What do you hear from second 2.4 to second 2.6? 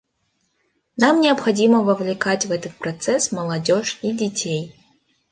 в